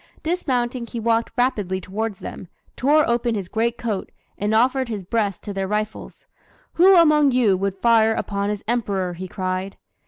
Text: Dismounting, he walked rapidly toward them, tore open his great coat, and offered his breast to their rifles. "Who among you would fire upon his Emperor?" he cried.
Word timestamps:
Dismounting, 0.23 0.87
he 0.87 0.99
walked 0.99 1.29
rapidly 1.37 1.79
toward 1.79 2.15
them, 2.15 2.47
tore 2.75 3.07
open 3.07 3.35
his 3.35 3.47
great 3.47 3.77
coat, 3.77 4.11
and 4.35 4.51
offered 4.51 4.89
his 4.89 5.03
breast 5.03 5.43
to 5.43 5.53
their 5.53 5.67
rifles. 5.67 6.25
"Who 6.73 6.95
among 6.95 7.33
you 7.33 7.55
would 7.57 7.75
fire 7.77 8.15
upon 8.15 8.49
his 8.49 8.63
Emperor?" 8.67 9.13
he 9.13 9.27
cried. 9.27 9.77